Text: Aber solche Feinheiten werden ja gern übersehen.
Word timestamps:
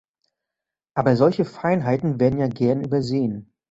Aber 0.95 1.15
solche 1.15 1.45
Feinheiten 1.45 2.19
werden 2.19 2.39
ja 2.39 2.47
gern 2.47 2.83
übersehen. 2.83 3.53